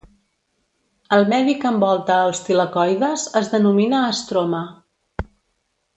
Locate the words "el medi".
1.17-1.53